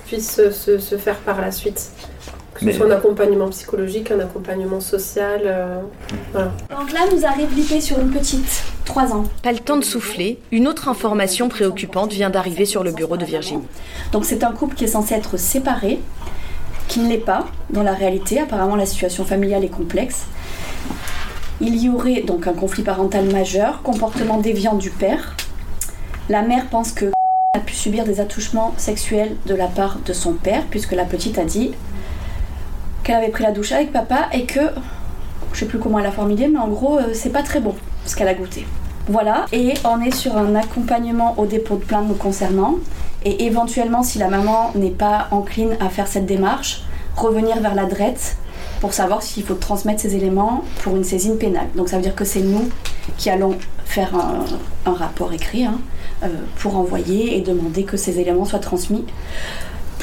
puisse 0.06 0.40
se 0.50 0.98
faire 0.98 1.16
par 1.18 1.40
la 1.40 1.50
suite 1.50 1.90
que 2.54 2.64
ce 2.64 2.72
soit 2.72 2.86
un 2.86 2.90
accompagnement 2.90 3.48
psychologique, 3.48 4.10
un 4.10 4.20
accompagnement 4.20 4.80
social. 4.80 5.42
Euh, 5.44 5.80
Donc 6.34 6.92
là, 6.92 7.00
nous 7.12 7.24
arrive 7.26 7.54
l'IP 7.54 7.80
sur 7.82 7.98
une 7.98 8.10
petite, 8.10 8.64
3 8.84 9.12
ans. 9.12 9.24
Pas 9.42 9.52
le 9.52 9.58
temps 9.58 9.76
de 9.76 9.84
souffler, 9.84 10.38
une 10.52 10.68
autre 10.68 10.88
information 10.88 11.48
préoccupante 11.48 12.12
vient 12.12 12.30
d'arriver 12.30 12.66
sur 12.66 12.84
le 12.84 12.92
bureau 12.92 13.16
de 13.16 13.24
Virginie. 13.24 13.64
Donc 14.12 14.24
c'est 14.24 14.44
un 14.44 14.52
couple 14.52 14.74
qui 14.74 14.84
est 14.84 14.88
censé 14.88 15.14
être 15.14 15.36
séparé, 15.36 16.00
qui 16.88 17.00
ne 17.00 17.08
l'est 17.08 17.18
pas 17.18 17.46
dans 17.70 17.82
la 17.82 17.94
réalité. 17.94 18.40
Apparemment, 18.40 18.76
la 18.76 18.86
situation 18.86 19.24
familiale 19.24 19.64
est 19.64 19.68
complexe. 19.68 20.26
Il 21.60 21.76
y 21.76 21.88
aurait 21.88 22.22
donc 22.22 22.46
un 22.46 22.52
conflit 22.52 22.82
parental 22.82 23.24
majeur, 23.30 23.82
comportement 23.82 24.38
déviant 24.38 24.74
du 24.74 24.90
père. 24.90 25.34
La 26.28 26.42
mère 26.42 26.66
pense 26.66 26.92
que 26.92 27.12
a 27.54 27.60
pu 27.60 27.74
subir 27.74 28.04
des 28.04 28.20
attouchements 28.20 28.74
sexuels 28.76 29.36
de 29.46 29.54
la 29.54 29.68
part 29.68 29.98
de 30.04 30.12
son 30.12 30.32
père, 30.32 30.64
puisque 30.68 30.92
la 30.92 31.04
petite 31.04 31.38
a 31.38 31.44
dit 31.44 31.72
qu'elle 33.04 33.14
avait 33.14 33.28
pris 33.28 33.44
la 33.44 33.52
douche 33.52 33.70
avec 33.70 33.92
papa 33.92 34.28
et 34.32 34.44
que, 34.44 34.60
je 35.52 35.60
sais 35.60 35.66
plus 35.66 35.78
comment 35.78 36.00
elle 36.00 36.06
a 36.06 36.12
formulé, 36.12 36.48
mais 36.48 36.58
en 36.58 36.68
gros, 36.68 36.98
euh, 36.98 37.12
c'est 37.14 37.30
pas 37.30 37.42
très 37.42 37.60
bon 37.60 37.74
ce 38.06 38.16
qu'elle 38.16 38.28
a 38.28 38.34
goûté. 38.34 38.66
Voilà, 39.08 39.44
et 39.52 39.74
on 39.84 40.00
est 40.00 40.14
sur 40.14 40.36
un 40.36 40.54
accompagnement 40.54 41.34
au 41.38 41.46
dépôt 41.46 41.76
de 41.76 41.84
plainte 41.84 42.08
nous 42.08 42.14
concernant, 42.14 42.76
et 43.24 43.44
éventuellement, 43.44 44.02
si 44.02 44.18
la 44.18 44.28
maman 44.28 44.70
n'est 44.74 44.90
pas 44.90 45.28
encline 45.30 45.76
à 45.80 45.88
faire 45.88 46.06
cette 46.06 46.26
démarche, 46.26 46.84
revenir 47.16 47.60
vers 47.60 47.74
la 47.74 47.84
DRET 47.84 48.16
pour 48.80 48.92
savoir 48.92 49.22
s'il 49.22 49.44
faut 49.44 49.54
transmettre 49.54 50.00
ces 50.00 50.16
éléments 50.16 50.64
pour 50.82 50.96
une 50.96 51.04
saisine 51.04 51.36
pénale. 51.38 51.68
Donc 51.74 51.88
ça 51.88 51.96
veut 51.96 52.02
dire 52.02 52.14
que 52.14 52.24
c'est 52.24 52.40
nous 52.40 52.68
qui 53.16 53.30
allons 53.30 53.56
faire 53.84 54.14
un, 54.14 54.92
rapport 54.92 55.32
écrit 55.32 55.64
hein, 55.64 55.78
euh, 56.22 56.28
pour 56.58 56.76
envoyer 56.76 57.36
et 57.36 57.40
demander 57.40 57.84
que 57.84 57.96
ces 57.96 58.20
éléments 58.20 58.44
soient 58.44 58.58
transmis 58.58 59.04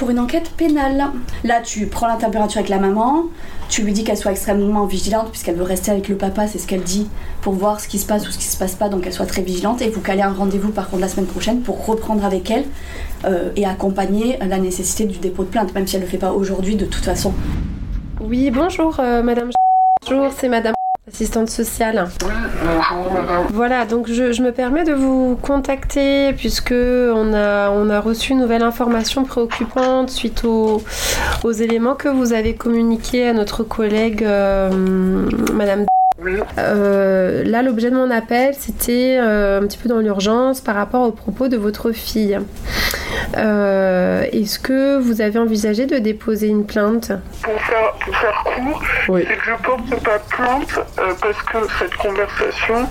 pour 0.02 0.10
une 0.10 0.20
enquête 0.20 0.50
pénale. 0.58 1.12
Là, 1.44 1.62
tu 1.62 1.86
prends 1.86 2.08
la 2.08 2.16
température 2.16 2.58
avec 2.58 2.70
la 2.70 2.80
maman, 2.80 3.26
tu 3.70 3.84
lui 3.84 3.94
dis 3.94 4.04
qu'elle 4.04 4.18
soit 4.18 4.32
extrêmement 4.32 4.88
vigilante 4.88 5.30
puisqu'elle 5.30 5.54
veut 5.54 5.64
rester 5.64 5.92
avec 5.92 6.10
le 6.10 6.16
papa, 6.16 6.48
c'est 6.48 6.58
ce 6.58 6.66
qu'elle 6.66 6.82
dit, 6.82 7.08
pour 7.44 7.54
voir 7.54 7.80
ce 7.80 7.88
qui 7.88 8.00
se 8.00 8.08
passe 8.08 8.28
ou 8.28 8.32
ce 8.32 8.40
qui 8.40 8.46
se 8.46 8.58
passe 8.58 8.74
pas, 8.74 8.90
donc 8.90 9.04
elle 9.06 9.14
soit 9.14 9.28
très 9.28 9.44
vigilante. 9.44 9.80
Et 9.84 9.90
vous 9.90 10.02
calez 10.02 10.24
un 10.24 10.34
rendez-vous 10.34 10.72
par 10.72 10.90
contre 10.90 11.04
la 11.04 11.08
semaine 11.08 11.28
prochaine 11.28 11.62
pour 11.62 11.86
reprendre 11.86 12.26
avec 12.26 12.50
elle 12.50 12.66
euh, 13.26 13.52
et 13.56 13.68
accompagner 13.68 14.40
la 14.40 14.58
nécessité 14.58 15.06
du 15.06 15.20
dépôt 15.20 15.44
de 15.44 15.50
plainte, 15.50 15.76
même 15.76 15.86
si 15.86 15.98
elle 15.98 16.02
ne 16.02 16.08
le 16.08 16.12
fait 16.12 16.18
pas 16.18 16.32
aujourd'hui 16.32 16.76
de 16.76 16.86
toute 16.86 17.06
façon. 17.06 17.32
Oui, 18.20 18.50
bonjour 18.50 19.00
euh, 19.00 19.22
madame. 19.22 19.52
Bonjour, 20.02 20.32
c'est 20.36 20.50
madame 20.50 20.74
assistante 21.12 21.50
sociale. 21.50 22.08
Voilà, 23.52 23.86
donc 23.86 24.08
je, 24.08 24.42
me 24.42 24.52
permets 24.52 24.84
de 24.84 24.94
vous 24.94 25.38
contacter 25.42 26.34
puisque 26.34 26.74
on 26.74 27.34
a, 27.34 27.70
on 27.70 27.90
a 27.90 28.00
reçu 28.00 28.32
une 28.32 28.40
nouvelle 28.40 28.64
information 28.64 29.24
préoccupante 29.24 30.10
suite 30.10 30.44
aux, 30.46 30.82
éléments 31.52 31.96
que 31.96 32.08
vous 32.08 32.34
avez 32.34 32.56
communiqués 32.56 33.28
à 33.28 33.34
notre 33.34 33.64
collègue 33.64 34.24
euh, 34.24 34.70
Madame 35.54 35.86
Euh, 36.58 37.44
là, 37.44 37.62
l'objet 37.62 37.90
de 37.90 37.96
mon 37.96 38.10
appel, 38.10 38.54
c'était 38.58 39.18
euh, 39.20 39.60
un 39.60 39.68
petit 39.68 39.78
peu 39.78 39.90
dans 39.90 40.00
l'urgence 40.00 40.62
par 40.62 40.76
rapport 40.76 41.08
aux 41.08 41.12
propos 41.12 41.48
de 41.48 41.58
votre 41.58 41.92
fille. 41.92 42.40
Euh, 43.38 44.24
Est-ce 44.32 44.60
que 44.60 44.98
vous 45.00 45.22
avez 45.22 45.40
envisagé 45.40 45.86
de 45.86 45.98
déposer 46.00 46.48
une 46.48 46.66
plainte 46.66 47.12
Pour 47.44 47.60
faire, 47.62 47.92
pour 48.04 48.16
faire 48.18 48.44
court, 48.44 48.82
Oui. 49.10 49.26
c'est 49.28 49.36
que 49.38 49.46
je 49.46 49.64
porte 49.64 50.04
pas 50.04 50.20
plainte 50.20 50.80
euh, 51.00 51.14
parce 51.22 51.42
que 51.44 51.58
cette 51.80 51.96
conversation, 51.96 52.88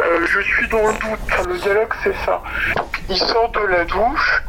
euh, 0.00 0.26
je 0.26 0.40
suis 0.40 0.68
dans 0.68 0.78
le 0.78 0.92
doute. 0.92 1.20
Enfin, 1.30 1.42
le 1.48 1.58
dialogue, 1.58 1.92
c'est 2.02 2.14
ça. 2.24 2.42
Il 3.08 3.16
sort 3.16 3.50
de 3.52 3.60
la 3.66 3.84
douche, 3.84 4.42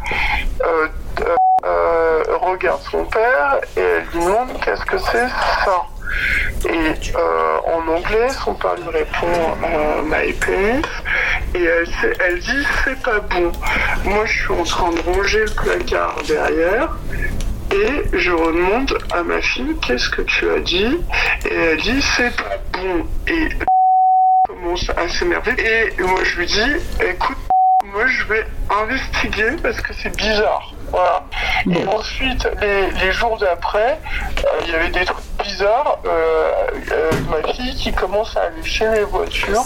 euh, 0.65 0.87
euh, 1.21 1.35
euh, 1.65 2.23
regarde 2.41 2.81
son 2.89 3.03
père 3.05 3.57
et 3.75 3.81
elle 3.81 4.03
lui 4.13 4.25
demande 4.25 4.49
qu'est-ce 4.63 4.85
que 4.85 4.97
c'est 4.97 5.27
ça? 5.27 5.81
Et 6.69 7.15
euh, 7.15 7.57
en 7.65 7.87
anglais, 7.87 8.29
son 8.43 8.53
père 8.53 8.75
lui 8.75 8.89
répond 8.89 9.27
euh, 9.63 10.01
My 10.03 10.33
et 11.55 11.63
elle, 11.63 12.39
dit 12.39 12.67
c'est 12.83 13.01
pas 13.01 13.19
bon. 13.19 13.51
Moi, 14.03 14.25
je 14.25 14.33
suis 14.33 14.53
en 14.53 14.63
train 14.63 14.91
de 14.91 14.99
ranger 15.01 15.45
le 15.45 15.51
placard 15.51 16.17
derrière. 16.27 16.89
Et 17.71 18.17
je 18.17 18.31
demande 18.31 18.97
à 19.13 19.23
ma 19.23 19.41
fille 19.41 19.75
qu'est-ce 19.85 20.09
que 20.09 20.21
tu 20.21 20.49
as 20.49 20.59
dit? 20.59 20.99
Et 21.49 21.53
elle 21.53 21.77
dit 21.81 22.01
c'est 22.15 22.35
pas 22.35 22.57
bon. 22.73 23.05
Et 23.27 23.49
commence 24.47 24.89
à 24.95 25.07
s'énerver. 25.09 25.53
Et 25.59 26.01
moi 26.01 26.21
je 26.23 26.37
lui 26.37 26.45
dis 26.45 26.71
écoute 27.01 27.37
moi 27.85 28.07
je 28.07 28.23
vais 28.25 28.45
investiguer 28.69 29.51
parce 29.61 29.81
que 29.81 29.93
c'est 29.93 30.15
bizarre. 30.15 30.73
Voilà. 30.91 31.25
Et 31.69 31.85
ensuite 31.87 32.47
les, 32.61 32.89
les 32.91 33.11
jours 33.11 33.37
d'après 33.37 33.99
euh, 34.37 34.47
il 34.65 34.71
y 34.71 34.75
avait 34.75 34.89
des 34.89 35.05
trucs 35.05 35.26
bizarres 35.47 35.99
euh, 36.05 36.51
euh, 36.91 37.11
ma 37.29 37.53
fille 37.53 37.73
qui 37.75 37.91
commence 37.91 38.35
à 38.35 38.49
lécher 38.55 38.85
les 38.93 39.03
voitures 39.03 39.63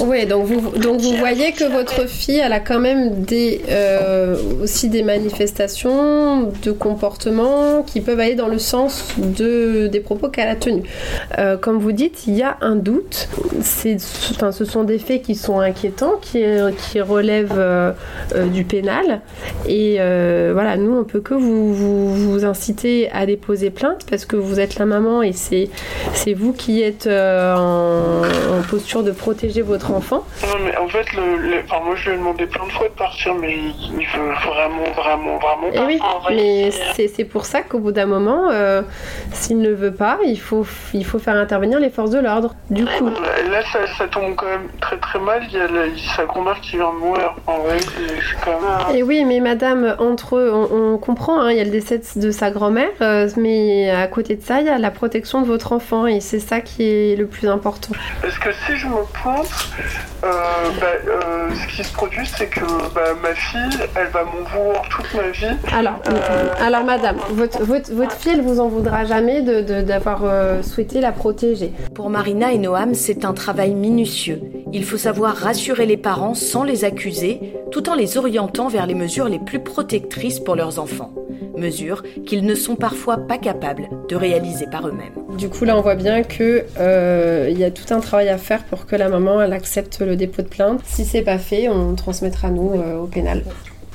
Oui, 0.00 0.26
donc 0.26 0.46
vous, 0.46 0.78
donc 0.78 1.00
vous 1.00 1.16
voyez 1.16 1.52
que 1.52 1.64
votre 1.64 2.06
fille, 2.06 2.38
elle 2.38 2.52
a 2.52 2.60
quand 2.60 2.78
même 2.78 3.22
des, 3.22 3.62
euh, 3.68 4.36
aussi 4.62 4.88
des 4.88 5.02
manifestations 5.02 6.52
de 6.62 6.72
comportement 6.72 7.82
qui 7.82 8.00
peuvent 8.00 8.20
aller 8.20 8.34
dans 8.34 8.48
le 8.48 8.58
sens 8.58 9.14
de, 9.18 9.86
des 9.88 10.00
propos 10.00 10.28
qu'elle 10.28 10.48
a 10.48 10.56
tenus. 10.56 10.84
Comme 11.60 11.78
vous 11.78 11.92
dites, 11.92 12.26
il 12.26 12.34
y 12.36 12.42
a 12.42 12.56
un 12.60 12.76
doute. 12.76 13.28
Enfin, 14.34 14.52
ce 14.52 14.64
sont 14.64 14.84
des 14.84 14.98
faits 14.98 15.22
qui 15.22 15.34
sont 15.34 15.60
inquiétants, 15.60 16.14
qui, 16.20 16.44
qui 16.78 17.00
relèvent 17.00 17.94
du 18.34 18.64
pénal. 18.64 19.20
Et 19.66 19.96
voilà, 20.52 20.76
nous, 20.76 20.96
on 20.96 21.04
peut 21.04 21.20
que 21.20 21.34
vous, 21.34 21.74
vous, 21.74 22.14
vous 22.14 22.44
inciter 22.44 23.10
à 23.12 23.26
déposer 23.26 23.70
plainte 23.70 24.06
parce 24.08 24.24
que 24.24 24.36
vous 24.36 24.60
êtes 24.60 24.78
la 24.78 24.86
maman 24.86 25.13
et 25.22 25.32
c'est, 25.32 25.68
c'est 26.12 26.34
vous 26.34 26.52
qui 26.52 26.82
êtes 26.82 27.06
euh, 27.06 27.54
en, 27.54 28.22
en 28.24 28.62
posture 28.68 29.02
de 29.02 29.10
protéger 29.12 29.62
votre 29.62 29.92
enfant. 29.92 30.24
Non, 30.42 30.58
mais 30.64 30.76
en 30.76 30.88
fait, 30.88 31.12
le, 31.12 31.36
le- 31.36 31.62
enfin, 31.64 31.82
moi 31.84 31.94
je 31.96 32.08
lui 32.10 32.16
ai 32.16 32.18
demandé 32.18 32.46
plein 32.46 32.66
de 32.66 32.72
fois 32.72 32.88
de 32.88 32.94
partir, 32.94 33.34
mais 33.34 33.54
il, 33.54 34.06
veut 34.06 34.32
vraiment, 34.46 34.84
vraiment, 34.96 35.38
vraiment 35.38 35.68
Et 35.72 35.98
pas. 35.98 36.20
oui, 36.28 36.36
mais 36.36 36.70
c'est- 36.70 37.08
c'est 37.08 37.24
pour 37.24 37.44
ça 37.44 37.62
qu'au 37.62 37.78
bout 37.78 37.92
d'un 37.92 38.06
moment, 38.06 38.50
euh, 38.50 38.82
s'il 39.32 39.58
ne 39.60 39.70
veut 39.70 39.92
pas, 39.94 40.18
il 40.26 40.38
faut, 40.40 40.66
il 40.92 41.04
faut 41.04 41.18
faire 41.18 41.36
intervenir 41.36 41.78
les 41.80 41.90
forces 41.90 42.10
de 42.10 42.18
l'ordre. 42.20 42.54
Du 42.70 42.84
coup, 42.84 43.06
Là, 43.50 43.62
ça, 43.72 43.80
ça 43.98 44.06
tombe 44.08 44.34
quand 44.36 44.46
même 44.46 44.68
très 44.80 44.96
très 44.98 45.18
mal. 45.18 45.42
Il 45.48 45.56
y 45.56 45.60
a 45.60 45.66
la- 45.68 45.86
sa 46.16 46.24
grand-mère 46.24 46.60
qui 46.60 46.76
vient 46.76 46.92
de 46.92 46.98
mourir. 46.98 47.34
En 47.46 47.58
vrai, 47.58 47.78
c'est- 47.80 48.36
quand 48.44 48.60
même. 48.60 48.96
Et 48.96 49.02
oui, 49.02 49.24
mais 49.24 49.40
madame, 49.40 49.96
entre 49.98 50.36
eux, 50.36 50.50
on, 50.52 50.94
on 50.94 50.98
comprend, 50.98 51.40
hein, 51.40 51.50
il 51.52 51.56
y 51.58 51.60
a 51.60 51.64
le 51.64 51.70
décès 51.70 52.00
de 52.16 52.30
sa 52.30 52.50
grand-mère, 52.50 52.88
euh, 53.00 53.28
mais 53.36 53.90
à 53.90 54.06
côté 54.06 54.36
de 54.36 54.42
ça, 54.42 54.60
il 54.60 54.66
y 54.66 54.70
a 54.70 54.78
la 54.78 54.90
protection 54.94 55.42
de 55.42 55.46
votre 55.46 55.72
enfant, 55.72 56.06
et 56.06 56.20
c'est 56.20 56.38
ça 56.40 56.60
qui 56.60 56.82
est 56.84 57.16
le 57.16 57.26
plus 57.26 57.48
important. 57.48 57.92
Parce 58.22 58.38
que 58.38 58.50
si 58.52 58.76
je 58.76 58.86
me 58.86 59.04
plante, 59.12 59.50
euh, 60.24 60.28
bah, 60.80 60.86
euh, 61.06 61.50
ce 61.54 61.76
qui 61.76 61.84
se 61.84 61.92
produit, 61.92 62.26
c'est 62.26 62.46
que 62.46 62.60
bah, 62.94 63.02
ma 63.22 63.34
fille, 63.34 63.78
elle 63.96 64.08
va 64.08 64.24
m'en 64.24 64.42
vouloir 64.56 64.82
toute 64.88 65.12
ma 65.14 65.28
vie. 65.30 65.56
Alors, 65.72 66.00
Euh, 66.08 66.48
alors 66.60 66.84
madame, 66.84 67.16
votre, 67.30 67.62
votre, 67.62 67.92
votre 67.92 68.12
fille, 68.12 68.32
elle 68.34 68.42
vous 68.42 68.60
en 68.60 68.68
voudra 68.68 69.04
jamais 69.04 69.42
de- 69.42 69.60
de- 69.60 69.82
d'avoir 69.82 70.20
euh, 70.24 70.62
souhaité 70.62 71.00
la 71.00 71.12
protéger. 71.12 71.72
Pour 71.94 72.08
Marina 72.10 72.52
et 72.52 72.58
Noam, 72.58 72.94
c'est 72.94 73.24
un 73.24 73.34
travail 73.34 73.74
minutieux. 73.74 74.40
Il 74.76 74.84
faut 74.84 74.96
savoir 74.96 75.36
rassurer 75.36 75.86
les 75.86 75.96
parents 75.96 76.34
sans 76.34 76.64
les 76.64 76.84
accuser, 76.84 77.54
tout 77.70 77.88
en 77.88 77.94
les 77.94 78.18
orientant 78.18 78.66
vers 78.66 78.88
les 78.88 78.94
mesures 78.96 79.28
les 79.28 79.38
plus 79.38 79.60
protectrices 79.60 80.40
pour 80.40 80.56
leurs 80.56 80.80
enfants. 80.80 81.14
Mesures 81.56 82.02
qu'ils 82.26 82.44
ne 82.44 82.56
sont 82.56 82.74
parfois 82.74 83.18
pas 83.18 83.38
capables 83.38 83.88
de 84.08 84.16
réaliser 84.16 84.66
par 84.66 84.88
eux-mêmes. 84.88 85.14
Du 85.38 85.48
coup, 85.48 85.64
là, 85.64 85.78
on 85.78 85.80
voit 85.80 85.94
bien 85.94 86.24
que 86.24 86.64
euh, 86.80 87.48
il 87.52 87.56
y 87.56 87.62
a 87.62 87.70
tout 87.70 87.94
un 87.94 88.00
travail 88.00 88.28
à 88.28 88.36
faire 88.36 88.64
pour 88.64 88.84
que 88.84 88.96
la 88.96 89.08
maman 89.08 89.40
elle 89.40 89.52
accepte 89.52 90.00
le 90.00 90.16
dépôt 90.16 90.42
de 90.42 90.48
plainte. 90.48 90.80
Si 90.84 91.04
c'est 91.04 91.22
pas 91.22 91.38
fait, 91.38 91.68
on 91.68 91.94
transmettra 91.94 92.50
nous 92.50 92.72
euh, 92.72 92.96
au 92.96 93.06
pénal. 93.06 93.44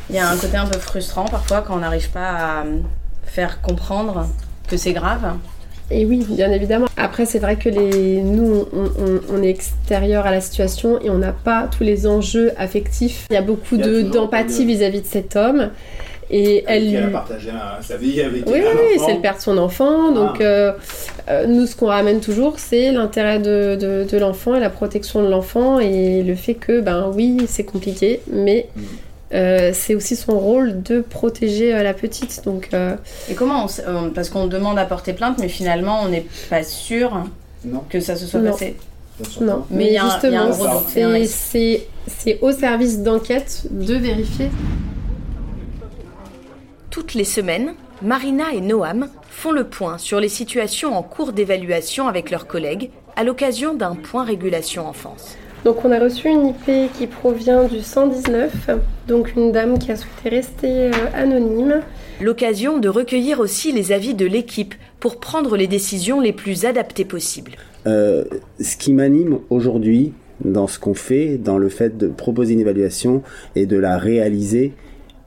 Il 0.09 0.15
y 0.15 0.19
a 0.19 0.29
un 0.29 0.37
côté 0.37 0.55
un 0.55 0.65
peu 0.65 0.79
frustrant 0.79 1.25
parfois 1.25 1.61
quand 1.61 1.75
on 1.75 1.79
n'arrive 1.79 2.09
pas 2.09 2.29
à 2.29 2.63
euh, 2.63 2.79
faire 3.25 3.59
comprendre 3.61 4.29
que 4.69 4.77
c'est 4.77 4.93
grave. 4.93 5.33
Et 5.91 6.05
oui, 6.05 6.23
bien 6.29 6.51
évidemment. 6.51 6.85
Après, 6.97 7.25
c'est 7.25 7.39
vrai 7.39 7.55
que 7.55 7.67
les, 7.69 8.21
nous, 8.21 8.65
on, 8.73 8.83
on- 8.83 9.21
on 9.37 9.43
est 9.43 9.49
extérieur 9.49 10.25
à 10.27 10.31
la 10.31 10.39
situation 10.41 10.99
et 11.01 11.09
on 11.09 11.17
n'a 11.17 11.31
pas 11.33 11.67
tous 11.75 11.83
les 11.83 12.05
enjeux 12.05 12.51
affectifs. 12.57 13.25
Il 13.31 13.33
y 13.33 13.37
a 13.37 13.41
beaucoup 13.41 13.75
de- 13.77 14.01
d'empathie 14.03 14.65
de- 14.65 14.67
vis-à-vis 14.71 15.01
de 15.01 15.07
cet 15.07 15.35
homme. 15.35 15.71
Et 16.31 16.63
elle, 16.67 16.93
Elle 16.93 17.03
a 17.05 17.07
partagé 17.07 17.49
un- 17.49 17.81
sa 17.81 17.97
vie 17.97 18.21
avec 18.21 18.45
Oui, 18.45 18.59
oui, 18.61 19.01
c'est 19.03 19.15
le 19.15 19.19
père 19.19 19.35
de 19.37 19.41
son 19.41 19.57
enfant. 19.57 20.11
Donc, 20.11 20.37
Ah. 20.39 20.43
euh, 20.43 20.71
euh, 21.27 21.47
nous, 21.47 21.65
ce 21.65 21.75
qu'on 21.75 21.87
ramène 21.87 22.19
toujours, 22.19 22.59
c'est 22.59 22.91
l'intérêt 22.91 23.39
de, 23.39 23.75
de- 23.75 24.05
de 24.07 24.17
l'enfant 24.19 24.53
et 24.53 24.59
la 24.59 24.69
protection 24.69 25.23
de 25.23 25.27
l'enfant 25.29 25.79
et 25.79 26.21
le 26.21 26.35
fait 26.35 26.53
que, 26.53 26.81
ben 26.81 27.11
oui, 27.15 27.37
c'est 27.47 27.63
compliqué, 27.63 28.19
mais 28.31 28.67
Mm. 28.75 28.81
Euh, 29.33 29.71
c'est 29.73 29.95
aussi 29.95 30.15
son 30.15 30.37
rôle 30.39 30.81
de 30.81 31.01
protéger 31.01 31.73
euh, 31.73 31.83
la 31.83 31.93
petite. 31.93 32.41
Donc, 32.45 32.69
euh, 32.73 32.95
Et 33.29 33.35
comment 33.35 33.65
on 33.65 33.67
euh, 33.87 34.09
Parce 34.09 34.29
qu'on 34.29 34.47
demande 34.47 34.79
à 34.79 34.85
porter 34.85 35.13
plainte, 35.13 35.37
mais 35.39 35.49
finalement 35.49 36.01
on 36.03 36.09
n'est 36.09 36.25
pas 36.49 36.63
sûr 36.63 37.25
Non. 37.65 37.83
que 37.89 37.99
ça 37.99 38.15
se 38.15 38.25
soit 38.25 38.39
Non. 38.39 38.51
passé. 38.51 38.75
non. 39.41 39.65
Mais 39.69 39.77
Mais, 39.77 39.87
il 39.87 39.93
y 39.93 39.97
a 39.97 40.09
justement, 40.09 40.39
un 40.45 41.25
c'est 41.25 42.39
au 42.41 42.51
service 42.51 42.99
d'enquête 43.03 43.63
de 43.69 43.93
vérifier. 43.95 44.49
Toutes 46.89 47.13
les 47.13 47.23
semaines, 47.25 47.73
Marina 48.01 48.45
et 48.53 48.61
Noam 48.61 49.09
font 49.29 49.51
le 49.51 49.63
point 49.65 49.97
sur 49.99 50.19
les 50.19 50.29
situations 50.29 50.97
en 50.97 51.03
cours 51.03 51.33
d'évaluation 51.33 52.07
avec 52.07 52.31
leurs 52.31 52.47
collègues 52.47 52.89
à 53.15 53.23
l'occasion 53.23 53.73
d'un 53.75 53.95
point 53.95 54.23
régulation 54.23 54.87
enfance. 54.87 55.35
Donc 55.65 55.83
on 55.83 55.91
a 55.91 55.99
reçu 55.99 56.29
une 56.29 56.47
IP 56.47 56.91
qui 56.97 57.07
provient 57.07 57.65
du 57.65 57.81
119, 57.81 58.69
donc 59.07 59.35
une 59.35 59.51
dame 59.51 59.77
qui 59.77 59.91
a 59.91 59.95
souhaité 59.97 60.29
rester 60.29 60.87
euh, 60.87 60.91
anonyme. 61.13 61.81
L'occasion 62.21 62.77
de 62.77 62.89
recueillir 62.89 63.39
aussi 63.39 63.71
les 63.71 63.91
avis 63.91 64.13
de 64.13 64.25
l'équipe 64.25 64.73
pour 64.99 65.19
prendre 65.19 65.57
les 65.57 65.67
décisions 65.67 66.21
les 66.21 66.33
plus 66.33 66.65
adaptées 66.65 67.05
possibles. 67.05 67.51
Euh, 67.87 68.23
ce 68.59 68.77
qui 68.77 68.93
m'anime 68.93 69.39
aujourd'hui 69.49 70.13
dans 70.43 70.67
ce 70.67 70.79
qu'on 70.79 70.93
fait, 70.93 71.37
dans 71.37 71.57
le 71.57 71.69
fait 71.69 71.97
de 71.97 72.07
proposer 72.07 72.53
une 72.53 72.59
évaluation 72.61 73.21
et 73.55 73.65
de 73.65 73.77
la 73.77 73.97
réaliser 73.97 74.73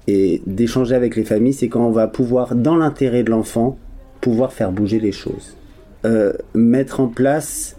et 0.07 0.43
d'échanger 0.47 0.95
avec 0.95 1.17
les 1.17 1.25
familles, 1.25 1.53
c'est 1.53 1.69
quand 1.69 1.87
on 1.87 1.91
va 1.91 2.09
pouvoir, 2.09 2.55
dans 2.55 2.77
l'intérêt 2.77 3.23
de 3.23 3.31
l'enfant, 3.31 3.79
pouvoir 4.21 4.53
faire 4.53 4.73
bouger 4.73 4.99
les 4.99 5.13
choses. 5.13 5.57
Euh, 6.05 6.33
mettre 6.55 7.01
en 7.01 7.09
place, 7.09 7.77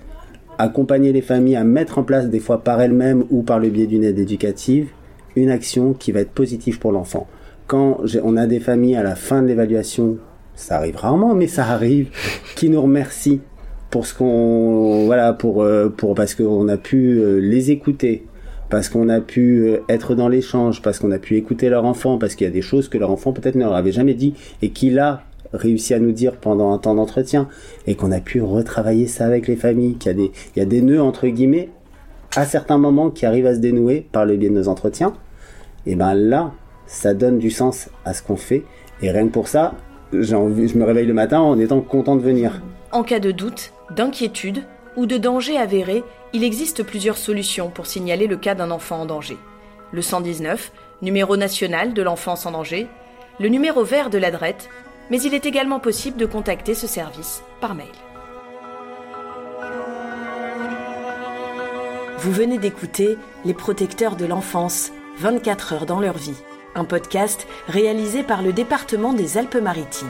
accompagner 0.64 1.12
les 1.12 1.22
familles 1.22 1.56
à 1.56 1.64
mettre 1.64 2.00
en 2.00 2.04
place, 2.04 2.30
des 2.30 2.40
fois 2.40 2.64
par 2.64 2.82
elles-mêmes 2.82 3.26
ou 3.30 3.42
par 3.42 3.60
le 3.60 3.70
biais 3.70 3.88
d'une 3.88 4.04
aide 4.04 4.20
éducative, 4.20 4.90
une 5.36 5.50
action 5.50 5.94
qui 5.94 6.12
va 6.12 6.22
être 6.22 6.32
positive 6.32 6.80
pour 6.80 6.92
l'enfant. 6.92 7.28
Quand 7.68 8.02
on 8.24 8.38
a 8.38 8.48
des 8.48 8.60
familles 8.60 8.96
à 8.96 9.04
la 9.04 9.16
fin 9.16 9.42
de 9.42 9.48
l'évaluation, 9.48 10.18
ça 10.56 10.78
arrive 10.78 10.98
rarement, 10.98 11.34
mais 11.34 11.48
ça 11.48 11.66
arrive, 11.66 12.10
qui 12.56 12.70
nous 12.70 12.82
remercient 12.82 13.42
pour 13.90 14.08
ce 14.08 14.16
qu'on 14.16 15.06
voilà 15.06 15.34
pour 15.34 15.62
euh, 15.62 15.88
pour 15.90 16.16
parce 16.16 16.34
qu'on 16.34 16.68
a 16.68 16.78
pu 16.78 17.20
euh, 17.20 17.38
les 17.38 17.70
écouter 17.70 18.26
parce 18.72 18.90
qu'on 18.90 19.08
a 19.08 19.22
pu 19.22 19.68
euh, 19.68 19.82
être 19.88 20.16
dans 20.16 20.28
l'échange 20.30 20.82
parce 20.82 20.98
qu'on 20.98 21.12
a 21.12 21.20
pu 21.20 21.38
écouter 21.38 21.70
leur 21.70 21.86
enfant 21.86 22.18
parce 22.18 22.34
qu'il 22.34 22.48
y 22.48 22.50
a 22.50 22.54
des 22.54 22.64
choses 22.64 22.90
que 22.90 22.98
leur 22.98 23.12
enfant 23.12 23.34
peut-être 23.34 23.54
ne 23.54 23.62
leur 23.62 23.76
avait 23.76 23.92
jamais 23.92 24.16
dit 24.16 24.34
et 24.64 24.72
qu'il 24.72 24.98
a 24.98 25.22
réussi 25.54 25.94
à 25.94 26.00
nous 26.00 26.12
dire 26.12 26.38
pendant 26.38 26.72
un 26.74 26.78
temps 26.78 26.96
d'entretien 26.96 27.48
et 27.88 27.96
qu'on 27.96 28.12
a 28.12 28.20
pu 28.20 28.42
retravailler 28.42 29.08
ça 29.08 29.26
avec 29.26 29.48
les 29.48 29.56
familles 29.56 29.96
qu'il 29.96 30.30
y 30.56 30.60
a 30.60 30.66
des 30.66 30.82
nœuds 30.82 31.02
entre 31.02 31.28
guillemets 31.28 31.70
à 32.36 32.46
certains 32.46 32.78
moments 32.78 33.12
qui 33.12 33.26
arrivent 33.26 33.46
à 33.46 33.56
se 33.56 33.60
dénouer 33.60 34.08
par 34.12 34.26
le 34.26 34.36
biais 34.36 34.50
de 34.50 34.56
nos 34.56 34.68
entretiens 34.68 35.14
et 35.86 35.96
ben 35.96 36.14
là 36.14 36.52
ça 36.88 37.14
donne 37.14 37.40
du 37.40 37.50
sens 37.50 37.90
à 38.06 38.14
ce 38.14 38.22
qu'on 38.22 38.36
fait. 38.36 38.64
Et 39.02 39.12
rien 39.12 39.28
que 39.28 39.34
pour 39.34 39.48
ça 39.48 39.74
envie 40.34 40.68
je 40.68 40.78
me 40.78 40.86
réveille 40.86 41.08
le 41.08 41.14
matin 41.14 41.40
en 41.40 41.58
étant 41.60 41.82
content 41.82 42.16
de 42.16 42.22
venir. 42.22 42.62
En 42.92 43.04
cas 43.04 43.20
de 43.20 43.32
doute, 43.32 43.74
d'inquiétude 43.96 44.64
ou 44.96 45.08
de 45.08 45.18
danger 45.18 45.58
avéré, 45.58 46.04
il 46.34 46.44
existe 46.44 46.84
plusieurs 46.84 47.18
solutions 47.18 47.70
pour 47.70 47.88
signaler 47.88 48.28
le 48.28 48.38
cas 48.38 48.54
d'un 48.54 48.70
enfant 48.70 49.02
en 49.02 49.06
danger. 49.06 49.38
Le 49.92 50.02
119, 50.02 50.72
numéro 51.02 51.36
national 51.36 51.94
de 51.94 52.02
l'enfance 52.04 52.46
en 52.46 52.52
danger, 52.52 52.88
le 53.40 53.50
numéro 53.50 53.84
vert 53.84 54.12
de 54.12 54.20
l'adrette, 54.20 54.70
mais 55.10 55.22
il 55.22 55.34
est 55.34 55.46
également 55.46 55.80
possible 55.80 56.18
de 56.18 56.26
contacter 56.26 56.74
ce 56.74 56.88
service 56.88 57.44
par 57.60 57.76
mail. 57.76 57.88
Vous 62.20 62.32
venez 62.32 62.58
d'écouter 62.58 63.18
Les 63.44 63.54
protecteurs 63.54 64.16
de 64.16 64.26
l'enfance, 64.26 64.92
24 65.18 65.74
heures 65.74 65.86
dans 65.86 66.00
leur 66.00 66.18
vie, 66.18 66.42
un 66.74 66.86
podcast 66.86 67.48
réalisé 67.68 68.24
par 68.24 68.42
le 68.42 68.54
département 68.54 69.12
des 69.12 69.38
Alpes-Maritimes. 69.38 70.08